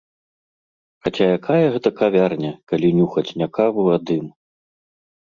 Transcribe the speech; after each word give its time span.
Хаця 1.07 1.27
якая 1.37 1.59
гэта 1.75 1.89
кавярня, 1.99 2.51
калі 2.71 2.87
нюхаць 3.01 3.25
не 3.43 3.47
каву, 3.59 3.83
а 3.97 3.99
дым? 4.13 4.25